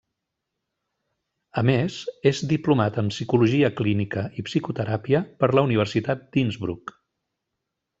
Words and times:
A 1.61 1.63
més, 1.71 1.97
és 2.31 2.41
diplomat 2.53 2.99
en 3.03 3.13
psicologia 3.15 3.71
clínica 3.83 4.27
i 4.43 4.49
psicoteràpia 4.51 5.25
per 5.43 5.55
la 5.57 5.69
Universitat 5.71 6.29
d'Innsbruck. 6.35 7.01